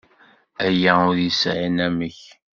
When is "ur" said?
1.09-1.17